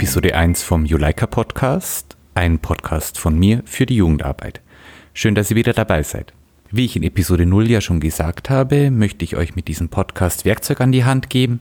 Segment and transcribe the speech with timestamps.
[0.00, 4.62] Episode 1 vom Juleika Podcast, ein Podcast von mir für die Jugendarbeit.
[5.12, 6.32] Schön, dass ihr wieder dabei seid.
[6.70, 10.46] Wie ich in Episode 0 ja schon gesagt habe, möchte ich euch mit diesem Podcast
[10.46, 11.60] Werkzeug an die Hand geben,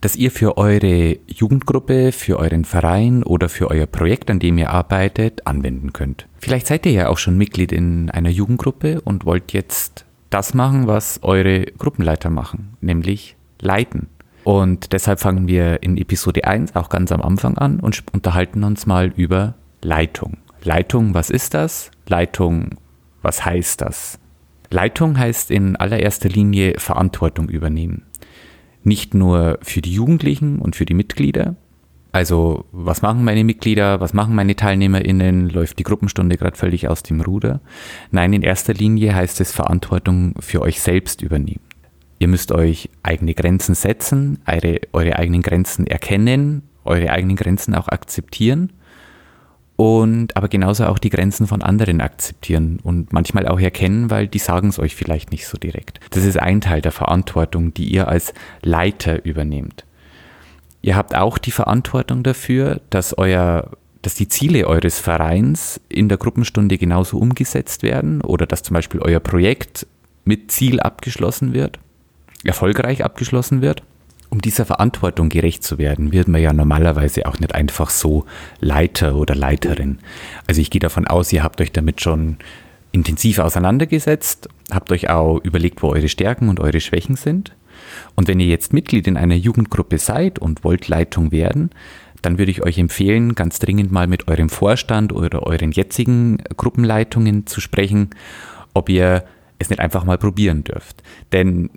[0.00, 4.70] das ihr für eure Jugendgruppe, für euren Verein oder für euer Projekt, an dem ihr
[4.70, 6.28] arbeitet, anwenden könnt.
[6.38, 10.86] Vielleicht seid ihr ja auch schon Mitglied in einer Jugendgruppe und wollt jetzt das machen,
[10.86, 14.06] was eure Gruppenleiter machen, nämlich leiten.
[14.44, 18.86] Und deshalb fangen wir in Episode 1 auch ganz am Anfang an und unterhalten uns
[18.86, 20.38] mal über Leitung.
[20.62, 21.90] Leitung, was ist das?
[22.06, 22.76] Leitung,
[23.22, 24.18] was heißt das?
[24.70, 28.02] Leitung heißt in allererster Linie Verantwortung übernehmen.
[28.82, 31.56] Nicht nur für die Jugendlichen und für die Mitglieder.
[32.12, 37.02] Also, was machen meine Mitglieder, was machen meine TeilnehmerInnen, läuft die Gruppenstunde gerade völlig aus
[37.02, 37.60] dem Ruder?
[38.10, 41.60] Nein, in erster Linie heißt es Verantwortung für euch selbst übernehmen.
[42.20, 47.88] Ihr müsst euch eigene Grenzen setzen, eure, eure eigenen Grenzen erkennen, eure eigenen Grenzen auch
[47.88, 48.74] akzeptieren
[49.76, 54.38] und aber genauso auch die Grenzen von anderen akzeptieren und manchmal auch erkennen, weil die
[54.38, 55.98] sagen es euch vielleicht nicht so direkt.
[56.10, 59.86] Das ist ein Teil der Verantwortung, die ihr als Leiter übernehmt.
[60.82, 63.70] Ihr habt auch die Verantwortung dafür, dass euer
[64.02, 69.00] dass die Ziele eures Vereins in der Gruppenstunde genauso umgesetzt werden oder dass zum Beispiel
[69.00, 69.86] euer Projekt
[70.24, 71.78] mit Ziel abgeschlossen wird,
[72.44, 73.82] erfolgreich abgeschlossen wird.
[74.30, 78.26] Um dieser Verantwortung gerecht zu werden, wird man ja normalerweise auch nicht einfach so
[78.60, 79.98] Leiter oder Leiterin.
[80.46, 82.36] Also ich gehe davon aus, ihr habt euch damit schon
[82.92, 87.56] intensiv auseinandergesetzt, habt euch auch überlegt, wo eure Stärken und eure Schwächen sind.
[88.14, 91.70] Und wenn ihr jetzt Mitglied in einer Jugendgruppe seid und wollt Leitung werden,
[92.22, 97.46] dann würde ich euch empfehlen, ganz dringend mal mit eurem Vorstand oder euren jetzigen Gruppenleitungen
[97.46, 98.10] zu sprechen,
[98.74, 99.24] ob ihr
[99.58, 101.02] es nicht einfach mal probieren dürft.
[101.32, 101.70] Denn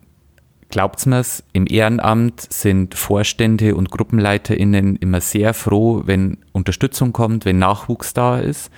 [0.73, 7.59] Glaubt's mir's, im Ehrenamt sind Vorstände und GruppenleiterInnen immer sehr froh, wenn Unterstützung kommt, wenn
[7.59, 8.71] Nachwuchs da ist.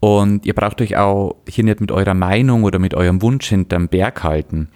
[0.00, 3.88] Und ihr braucht euch auch hier nicht mit eurer Meinung oder mit eurem Wunsch hinterm
[3.88, 4.68] Berg halten.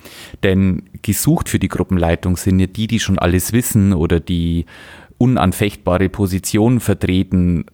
[0.42, 4.66] Denn gesucht für die Gruppenleitung sind ja die, die schon alles wissen oder die
[5.16, 7.64] unanfechtbare Positionen vertreten,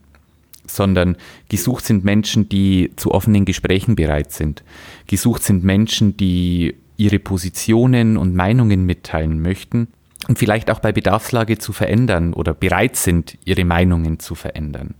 [0.64, 1.16] sondern
[1.48, 4.62] gesucht sind Menschen, die zu offenen Gesprächen bereit sind.
[5.08, 9.88] Gesucht sind Menschen, die ihre Positionen und Meinungen mitteilen möchten
[10.28, 14.94] und vielleicht auch bei Bedarfslage zu verändern oder bereit sind, ihre Meinungen zu verändern.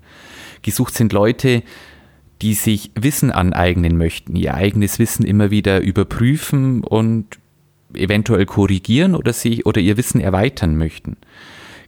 [0.63, 1.63] Gesucht sind Leute,
[2.43, 7.39] die sich Wissen aneignen möchten, ihr eigenes Wissen immer wieder überprüfen und
[7.95, 11.17] eventuell korrigieren oder sich oder ihr Wissen erweitern möchten.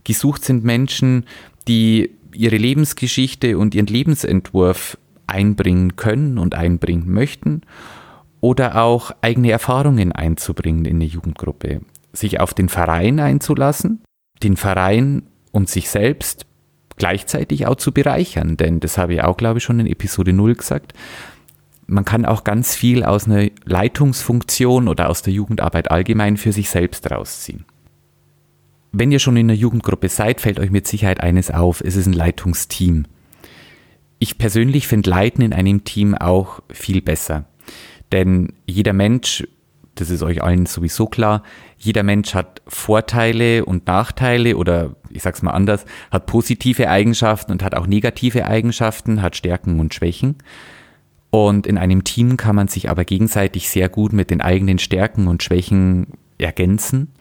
[0.05, 1.27] Gesucht sind Menschen,
[1.67, 4.97] die ihre Lebensgeschichte und ihren Lebensentwurf
[5.27, 7.61] einbringen können und einbringen möchten
[8.41, 11.81] oder auch eigene Erfahrungen einzubringen in eine Jugendgruppe,
[12.13, 14.03] sich auf den Verein einzulassen,
[14.43, 16.47] den Verein und sich selbst
[16.97, 20.55] gleichzeitig auch zu bereichern, denn das habe ich auch, glaube ich, schon in Episode 0
[20.55, 20.93] gesagt.
[21.87, 26.69] Man kann auch ganz viel aus einer Leitungsfunktion oder aus der Jugendarbeit allgemein für sich
[26.69, 27.65] selbst rausziehen.
[28.93, 32.07] Wenn ihr schon in einer Jugendgruppe seid, fällt euch mit Sicherheit eines auf, es ist
[32.07, 33.07] ein Leitungsteam.
[34.19, 37.45] Ich persönlich finde Leiten in einem Team auch viel besser.
[38.13, 39.47] Denn jeder Mensch,
[39.95, 41.43] das ist euch allen sowieso klar,
[41.77, 47.63] jeder Mensch hat Vorteile und Nachteile oder ich sag's mal anders, hat positive Eigenschaften und
[47.63, 50.37] hat auch negative Eigenschaften, hat Stärken und Schwächen.
[51.31, 55.29] Und in einem Team kann man sich aber gegenseitig sehr gut mit den eigenen Stärken
[55.29, 56.07] und Schwächen
[56.39, 57.13] ergänzen.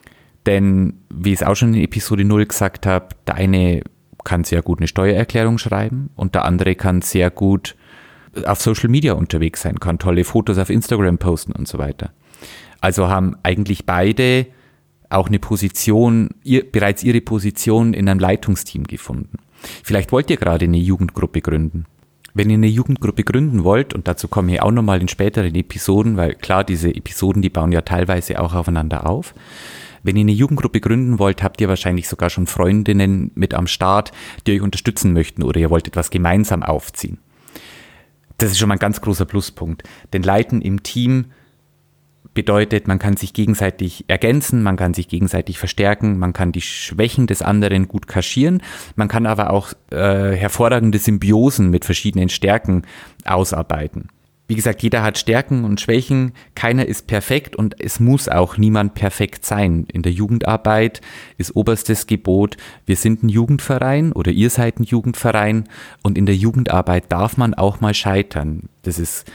[0.45, 3.81] Denn, wie ich es auch schon in Episode 0 gesagt habe, der eine
[4.23, 7.75] kann sehr gut eine Steuererklärung schreiben und der andere kann sehr gut
[8.45, 12.11] auf Social Media unterwegs sein kann, tolle Fotos auf Instagram posten und so weiter.
[12.81, 14.47] Also haben eigentlich beide
[15.09, 19.37] auch eine Position, ihr, bereits ihre Position in einem Leitungsteam gefunden.
[19.83, 21.85] Vielleicht wollt ihr gerade eine Jugendgruppe gründen.
[22.33, 26.17] Wenn ihr eine Jugendgruppe gründen wollt, und dazu komme ich auch nochmal in späteren Episoden,
[26.17, 29.33] weil klar, diese Episoden, die bauen ja teilweise auch aufeinander auf.
[30.03, 34.11] Wenn ihr eine Jugendgruppe gründen wollt, habt ihr wahrscheinlich sogar schon Freundinnen mit am Start,
[34.45, 37.17] die euch unterstützen möchten oder ihr wollt etwas gemeinsam aufziehen.
[38.37, 39.83] Das ist schon mal ein ganz großer Pluspunkt.
[40.13, 41.25] Denn Leiten im Team
[42.33, 47.25] bedeutet, man kann sich gegenseitig ergänzen, man kann sich gegenseitig verstärken, man kann die Schwächen
[47.25, 48.61] des anderen gut kaschieren,
[48.95, 52.83] man kann aber auch äh, hervorragende Symbiosen mit verschiedenen Stärken
[53.25, 54.09] ausarbeiten.
[54.49, 58.93] Wie gesagt, jeder hat Stärken und Schwächen, keiner ist perfekt und es muss auch niemand
[58.93, 59.85] perfekt sein.
[59.91, 61.01] In der Jugendarbeit
[61.37, 62.55] ist oberstes Gebot,
[62.85, 65.67] wir sind ein Jugendverein oder ihr seid ein Jugendverein
[66.01, 68.69] und in der Jugendarbeit darf man auch mal scheitern.
[68.83, 69.29] Das ist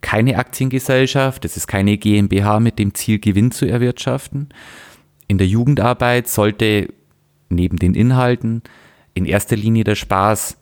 [0.00, 4.50] keine Aktiengesellschaft, das ist keine GmbH mit dem Ziel, Gewinn zu erwirtschaften.
[5.26, 6.88] In der Jugendarbeit sollte
[7.48, 8.62] neben den Inhalten
[9.14, 10.56] in erster Linie der Spaß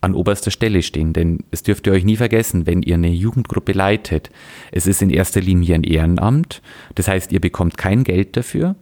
[0.00, 1.12] an oberster Stelle stehen.
[1.12, 4.30] Denn es dürft ihr euch nie vergessen, wenn ihr eine Jugendgruppe leitet,
[4.72, 6.62] es ist in erster Linie ein Ehrenamt.
[6.94, 8.76] Das heißt, ihr bekommt kein Geld dafür,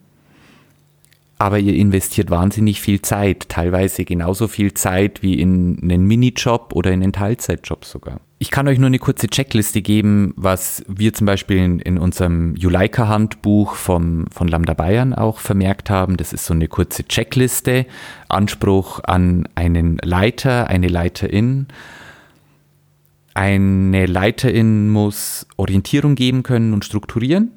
[1.38, 6.92] aber ihr investiert wahnsinnig viel Zeit, teilweise genauso viel Zeit wie in einen Minijob oder
[6.92, 8.20] in einen Teilzeitjob sogar.
[8.38, 12.54] Ich kann euch nur eine kurze Checkliste geben, was wir zum Beispiel in, in unserem
[12.54, 16.18] Juleika-Handbuch von Lambda Bayern auch vermerkt haben.
[16.18, 17.86] Das ist so eine kurze Checkliste.
[18.28, 21.66] Anspruch an einen Leiter, eine Leiterin.
[23.32, 27.52] Eine Leiterin muss Orientierung geben können und strukturieren,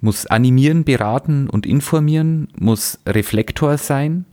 [0.00, 4.24] muss animieren, beraten und informieren, muss Reflektor sein,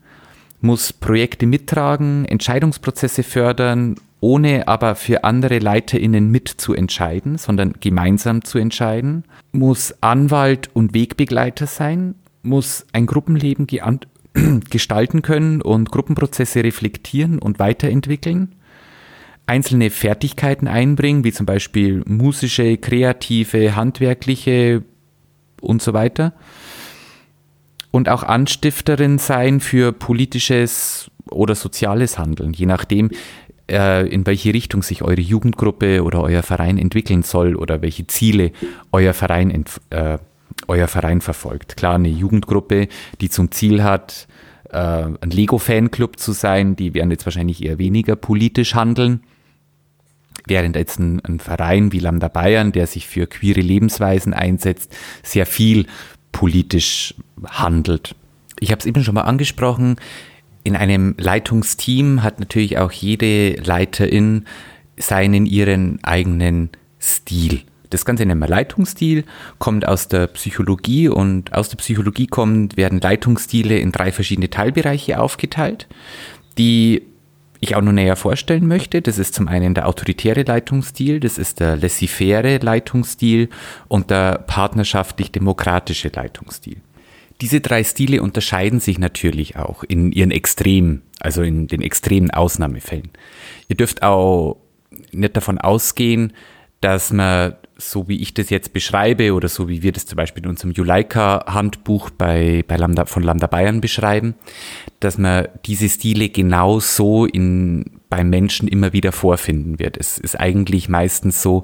[0.62, 9.24] muss Projekte mittragen, Entscheidungsprozesse fördern ohne aber für andere LeiterInnen mitzuentscheiden, sondern gemeinsam zu entscheiden,
[9.52, 13.68] muss Anwalt und Wegbegleiter sein, muss ein Gruppenleben
[14.70, 18.56] gestalten können und Gruppenprozesse reflektieren und weiterentwickeln,
[19.46, 24.84] einzelne Fertigkeiten einbringen, wie zum Beispiel musische, kreative, handwerkliche
[25.62, 26.34] und so weiter.
[27.92, 33.10] Und auch Anstifterin sein für politisches oder soziales Handeln, je nachdem,
[33.68, 38.52] in welche Richtung sich eure Jugendgruppe oder euer Verein entwickeln soll oder welche Ziele
[38.92, 40.18] euer Verein, äh,
[40.68, 41.76] euer Verein verfolgt.
[41.76, 42.88] Klar, eine Jugendgruppe,
[43.20, 44.28] die zum Ziel hat,
[44.70, 49.22] äh, ein Lego-Fanclub zu sein, die werden jetzt wahrscheinlich eher weniger politisch handeln.
[50.46, 55.46] Während jetzt ein, ein Verein wie Lambda Bayern, der sich für queere Lebensweisen einsetzt, sehr
[55.46, 55.88] viel
[56.32, 57.16] politisch
[57.46, 58.16] handelt.
[58.60, 59.98] Ich habe es eben schon mal angesprochen,
[60.68, 64.44] in einem Leitungsteam hat natürlich auch jede Leiterin
[64.98, 67.62] seinen ihren eigenen Stil.
[67.90, 69.24] Das Ganze nennen wir Leitungsstil,
[69.60, 75.22] kommt aus der Psychologie und aus der Psychologie kommt, werden Leitungsstile in drei verschiedene Teilbereiche
[75.22, 75.88] aufgeteilt,
[76.58, 77.04] die
[77.62, 79.02] ich auch noch näher vorstellen möchte.
[79.02, 83.48] Das ist zum einen der autoritäre Leitungsstil, das ist der laissez-faire Leitungsstil
[83.88, 86.82] und der partnerschaftlich-demokratische Leitungsstil.
[87.42, 93.10] Diese drei Stile unterscheiden sich natürlich auch in ihren Extremen, also in den extremen Ausnahmefällen.
[93.68, 94.58] Ihr dürft auch
[95.12, 96.34] nicht davon ausgehen,
[96.82, 100.44] dass man, so wie ich das jetzt beschreibe oder so wie wir das zum Beispiel
[100.44, 104.36] in unserem Juleika-Handbuch bei, bei Lambda, von Lambda Bayern beschreiben,
[105.00, 109.98] dass man diese Stile genau so in, beim Menschen immer wieder vorfinden wird.
[109.98, 111.64] Es ist eigentlich meistens so,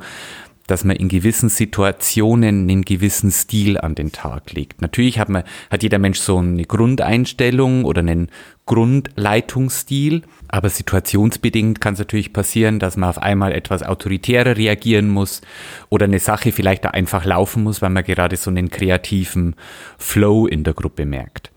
[0.68, 4.82] dass man in gewissen Situationen einen gewissen Stil an den Tag legt.
[4.82, 8.30] Natürlich hat man, hat jeder Mensch so eine Grundeinstellung oder einen
[8.66, 15.42] Grundleitungsstil, aber situationsbedingt kann es natürlich passieren, dass man auf einmal etwas autoritärer reagieren muss
[15.90, 19.56] oder eine Sache vielleicht da einfach laufen muss, weil man gerade so einen kreativen
[19.98, 21.53] Flow in der Gruppe merkt.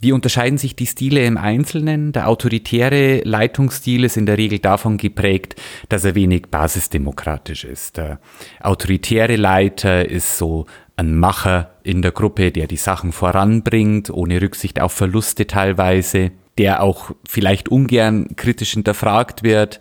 [0.00, 2.12] Wie unterscheiden sich die Stile im Einzelnen?
[2.12, 5.60] Der autoritäre Leitungsstil ist in der Regel davon geprägt,
[5.90, 7.98] dass er wenig basisdemokratisch ist.
[7.98, 8.18] Der
[8.60, 10.64] autoritäre Leiter ist so
[10.96, 16.82] ein Macher in der Gruppe, der die Sachen voranbringt, ohne Rücksicht auf Verluste teilweise, der
[16.82, 19.80] auch vielleicht ungern kritisch hinterfragt wird,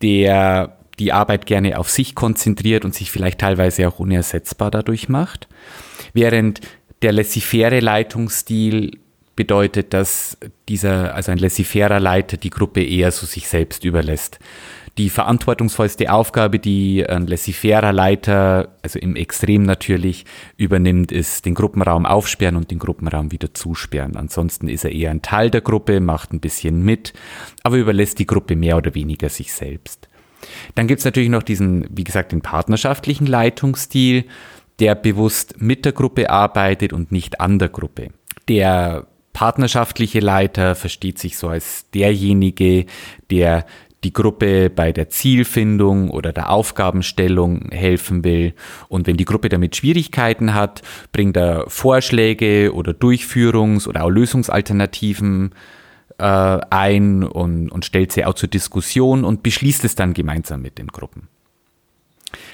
[0.00, 5.48] der die Arbeit gerne auf sich konzentriert und sich vielleicht teilweise auch unersetzbar dadurch macht.
[6.12, 6.60] Während
[7.02, 8.98] der laissez-faire Leitungsstil
[9.40, 10.36] bedeutet, dass
[10.68, 14.38] dieser, also ein laissez-faire Leiter die Gruppe eher so sich selbst überlässt.
[14.98, 20.26] Die verantwortungsvollste Aufgabe, die ein laissez-faire Leiter, also im Extrem natürlich,
[20.58, 24.14] übernimmt, ist den Gruppenraum aufsperren und den Gruppenraum wieder zusperren.
[24.14, 27.14] Ansonsten ist er eher ein Teil der Gruppe, macht ein bisschen mit,
[27.62, 30.10] aber überlässt die Gruppe mehr oder weniger sich selbst.
[30.74, 34.26] Dann gibt es natürlich noch diesen, wie gesagt, den partnerschaftlichen Leitungsstil,
[34.80, 38.08] der bewusst mit der Gruppe arbeitet und nicht an der Gruppe.
[38.48, 42.86] Der partnerschaftliche Leiter versteht sich so als derjenige,
[43.30, 43.64] der
[44.04, 48.54] die Gruppe bei der Zielfindung oder der Aufgabenstellung helfen will.
[48.88, 50.82] Und wenn die Gruppe damit Schwierigkeiten hat,
[51.12, 55.54] bringt er Vorschläge oder Durchführungs- oder auch Lösungsalternativen
[56.18, 56.24] äh,
[56.70, 60.88] ein und, und stellt sie auch zur Diskussion und beschließt es dann gemeinsam mit den
[60.88, 61.28] Gruppen.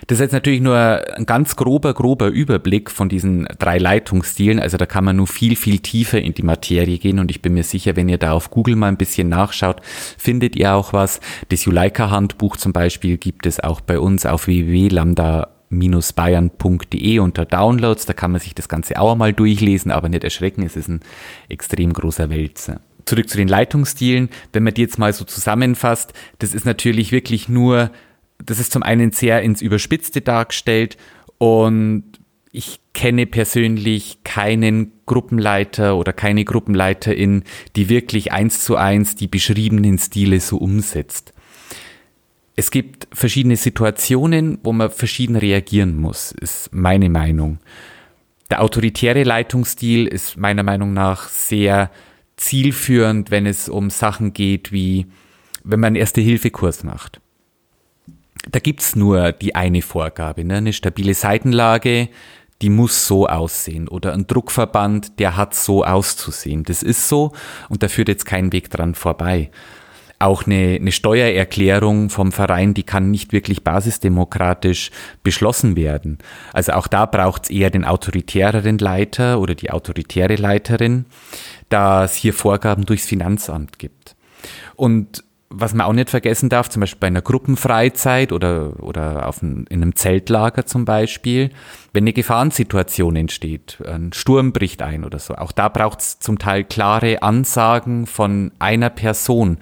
[0.07, 0.77] Das ist jetzt natürlich nur
[1.17, 4.61] ein ganz grober, grober Überblick von diesen drei Leitungsstilen.
[4.61, 7.55] Also da kann man nur viel, viel tiefer in die Materie gehen und ich bin
[7.55, 9.81] mir sicher, wenn ihr da auf Google mal ein bisschen nachschaut,
[10.19, 11.21] findet ihr auch was.
[11.49, 18.07] Das Juleika-Handbuch zum Beispiel gibt es auch bei uns auf www.lambda bayern.de unter Downloads.
[18.07, 21.01] Da kann man sich das Ganze auch mal durchlesen, aber nicht erschrecken, es ist ein
[21.49, 22.81] extrem großer Wälzer.
[23.05, 24.31] Zurück zu den Leitungsstilen.
[24.53, 27.91] Wenn man die jetzt mal so zusammenfasst, das ist natürlich wirklich nur
[28.45, 30.97] das ist zum einen sehr ins Überspitzte dargestellt
[31.39, 32.05] und
[32.59, 37.45] Ich kenne persönlich keinen Gruppenleiter oder keine Gruppenleiterin,
[37.77, 41.35] die wirklich eins zu eins die beschriebenen Stile so umsetzt.
[42.55, 47.59] Es gibt verschiedene Situationen, wo man verschieden reagieren muss, ist meine Meinung.
[48.49, 51.91] Der autoritäre Leitungsstil ist meiner Meinung nach sehr
[52.39, 55.05] zielführend, wenn es um Sachen geht, wie
[55.63, 57.21] wenn man einen Erste-Hilfe-Kurs macht.
[58.51, 60.57] Da gibt's nur die eine Vorgabe, ne?
[60.57, 62.09] eine stabile Seitenlage,
[62.63, 63.89] die muss so aussehen.
[63.89, 66.63] Oder ein Druckverband, der hat so auszusehen.
[66.65, 67.33] Das ist so
[67.69, 69.51] und da führt jetzt kein Weg dran vorbei.
[70.19, 74.91] Auch eine, eine Steuererklärung vom Verein, die kann nicht wirklich basisdemokratisch
[75.23, 76.19] beschlossen werden.
[76.55, 81.05] Also auch da braucht es eher den autoritäreren Leiter oder die autoritäre Leiterin,
[81.69, 84.17] da es hier Vorgaben durchs Finanzamt gibt.
[84.75, 85.23] Und
[85.59, 89.67] was man auch nicht vergessen darf, zum Beispiel bei einer Gruppenfreizeit oder, oder auf ein,
[89.69, 91.51] in einem Zeltlager zum Beispiel,
[91.93, 96.39] wenn eine Gefahrensituation entsteht, ein Sturm bricht ein oder so, auch da braucht es zum
[96.39, 99.59] Teil klare Ansagen von einer Person.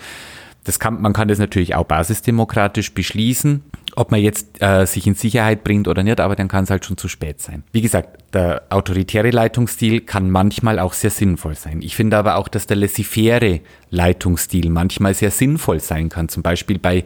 [0.65, 3.63] Das kann, man kann das natürlich auch basisdemokratisch beschließen,
[3.97, 6.85] ob man jetzt äh, sich in Sicherheit bringt oder nicht, aber dann kann es halt
[6.85, 7.63] schon zu spät sein.
[7.73, 11.81] Wie gesagt, der autoritäre Leitungsstil kann manchmal auch sehr sinnvoll sein.
[11.83, 13.61] Ich finde aber auch, dass der laissez-faire
[13.91, 17.05] Leitungsstil manchmal sehr sinnvoll sein kann, zum Beispiel bei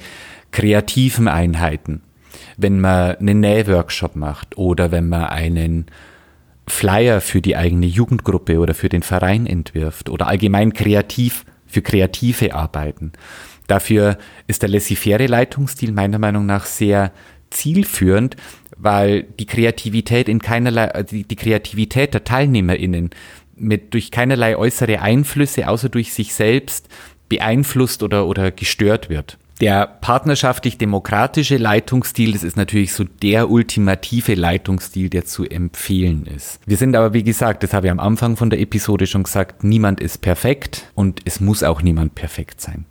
[0.50, 2.02] kreativen Einheiten,
[2.57, 5.87] wenn man einen Nähworkshop macht oder wenn man einen
[6.66, 12.54] Flyer für die eigene Jugendgruppe oder für den Verein entwirft oder allgemein kreativ für kreative
[12.54, 13.12] Arbeiten.
[13.69, 17.13] Dafür ist der laissez-faire Leitungsstil meiner Meinung nach sehr
[17.51, 18.37] zielführend,
[18.77, 23.11] weil die Kreativität in keinerlei, äh, die, Kreativität der TeilnehmerInnen
[23.57, 26.89] mit durch keinerlei äußere Einflüsse außer durch sich selbst
[27.29, 29.39] beeinflusst oder, oder gestört wird.
[29.61, 36.61] Der partnerschaftlich-demokratische Leitungsstil, das ist natürlich so der ultimative Leitungsstil, der zu empfehlen ist.
[36.65, 39.65] Wir sind aber, wie gesagt, das habe ich am Anfang von der Episode schon gesagt,
[39.65, 42.85] niemand ist perfekt und es muss auch niemand perfekt sein.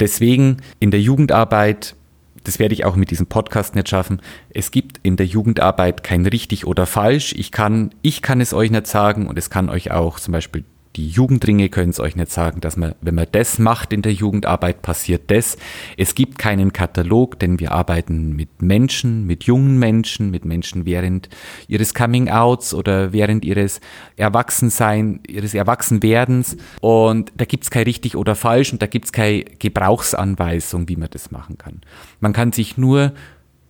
[0.00, 1.96] Deswegen in der Jugendarbeit,
[2.44, 6.24] das werde ich auch mit diesem Podcast nicht schaffen, es gibt in der Jugendarbeit kein
[6.26, 7.34] richtig oder falsch.
[7.36, 10.64] Ich kann, ich kann es euch nicht sagen und es kann euch auch zum Beispiel
[10.96, 14.12] die Jugendringe können es euch nicht sagen, dass man, wenn man das macht in der
[14.12, 15.56] Jugendarbeit, passiert das.
[15.96, 21.28] Es gibt keinen Katalog, denn wir arbeiten mit Menschen, mit jungen Menschen, mit Menschen während
[21.68, 23.80] ihres Coming-outs oder während ihres
[24.16, 26.56] Erwachsensein, ihres Erwachsenwerdens.
[26.80, 30.96] Und da gibt es kein richtig oder falsch und da gibt es keine Gebrauchsanweisung, wie
[30.96, 31.80] man das machen kann.
[32.20, 33.12] Man kann sich nur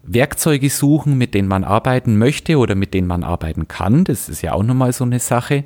[0.02, 4.04] Werkzeuge suchen, mit denen man arbeiten möchte oder mit denen man arbeiten kann.
[4.04, 5.64] Das ist ja auch nochmal so eine Sache.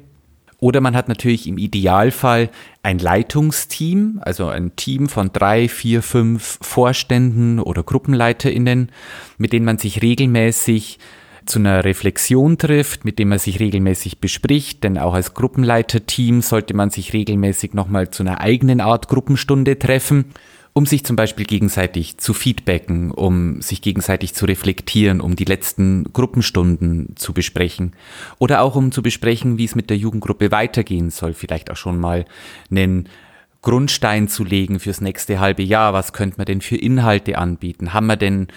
[0.63, 2.49] Oder man hat natürlich im Idealfall
[2.85, 8.93] ein Leitungsteam, also ein Team von drei, vier, fünf Vorständen oder GruppenleiterInnen,
[9.39, 11.01] mit denen man sich regelmäßig
[11.47, 16.75] zu einer Reflexion trifft, mit dem man sich regelmäßig bespricht, denn auch als Gruppenleiterteam sollte
[16.75, 20.27] man sich regelmäßig nochmal zu einer eigenen Art Gruppenstunde treffen
[20.75, 26.05] um sich zum Beispiel gegenseitig zu feedbacken, um sich gegenseitig zu reflektieren, um die letzten
[26.13, 27.93] Gruppenstunden zu besprechen
[28.39, 31.99] oder auch um zu besprechen, wie es mit der Jugendgruppe weitergehen soll, vielleicht auch schon
[31.99, 32.25] mal
[32.71, 33.09] einen
[33.61, 35.93] Grundstein zu legen fürs nächste halbe Jahr.
[35.93, 37.93] Was könnte man denn für Inhalte anbieten?
[37.93, 38.49] Haben wir denn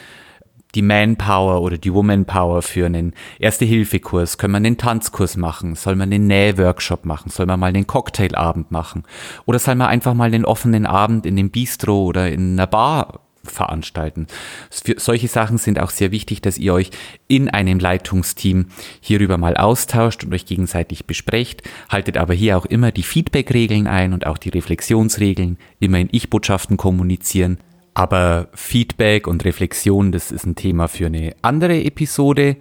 [0.75, 4.37] die Manpower oder die Womanpower für einen Erste-Hilfe-Kurs?
[4.37, 5.75] Können wir einen Tanzkurs machen?
[5.75, 7.29] Soll man einen Nähworkshop machen?
[7.29, 9.03] Soll man mal einen Cocktailabend machen?
[9.45, 13.21] Oder soll man einfach mal einen offenen Abend in einem Bistro oder in einer Bar
[13.49, 14.27] veranstalten.
[14.69, 16.91] Für solche Sachen sind auch sehr wichtig, dass ihr euch
[17.27, 18.67] in einem Leitungsteam
[18.99, 21.63] hierüber mal austauscht und euch gegenseitig besprecht.
[21.89, 25.57] Haltet aber hier auch immer die Feedback-Regeln ein und auch die Reflexionsregeln.
[25.79, 27.59] Immer in Ich-Botschaften kommunizieren.
[27.95, 32.57] Aber Feedback und Reflexion, das ist ein Thema für eine andere Episode.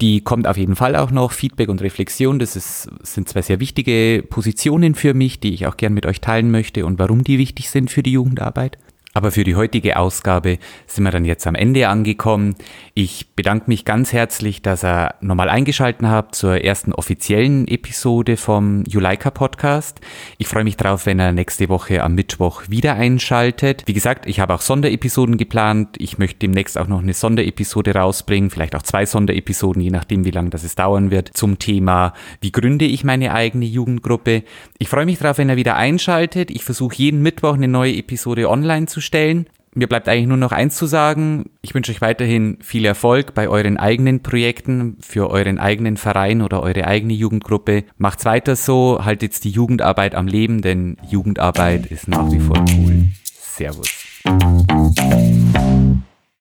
[0.00, 1.32] Die kommt auf jeden Fall auch noch.
[1.32, 5.76] Feedback und Reflexion, das ist, sind zwei sehr wichtige Positionen für mich, die ich auch
[5.76, 8.78] gern mit euch teilen möchte und warum die wichtig sind für die Jugendarbeit.
[9.18, 12.54] Aber für die heutige Ausgabe sind wir dann jetzt am Ende angekommen.
[12.94, 18.84] Ich bedanke mich ganz herzlich, dass ihr nochmal eingeschalten habt zur ersten offiziellen Episode vom
[18.84, 20.00] Juleika Podcast.
[20.36, 23.82] Ich freue mich drauf, wenn ihr nächste Woche am Mittwoch wieder einschaltet.
[23.86, 25.96] Wie gesagt, ich habe auch Sonderepisoden geplant.
[25.98, 30.30] Ich möchte demnächst auch noch eine Sonderepisode rausbringen, vielleicht auch zwei Sonderepisoden, je nachdem, wie
[30.30, 34.44] lange das es dauern wird, zum Thema, wie gründe ich meine eigene Jugendgruppe.
[34.78, 36.52] Ich freue mich drauf, wenn ihr wieder einschaltet.
[36.52, 39.46] Ich versuche jeden Mittwoch eine neue Episode online zu stellen.
[39.74, 41.50] Mir bleibt eigentlich nur noch eins zu sagen.
[41.62, 46.62] Ich wünsche euch weiterhin viel Erfolg bei euren eigenen Projekten, für euren eigenen Verein oder
[46.62, 47.84] eure eigene Jugendgruppe.
[47.96, 53.08] Macht's weiter so, haltet die Jugendarbeit am Leben, denn Jugendarbeit ist nach wie vor cool.
[53.24, 53.88] Servus.